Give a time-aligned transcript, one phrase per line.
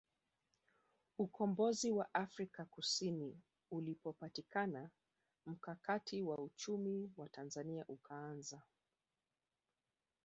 [1.17, 3.37] Ukombozi wa Afrika Kusini
[3.71, 4.89] ulipopatikana
[5.45, 8.61] mkakati wa uchumi wa Tanzania ukaanza